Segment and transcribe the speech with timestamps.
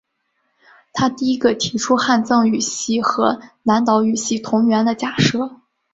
[0.93, 5.61] 他第一个提出汉藏语系和南岛语系同源的假设。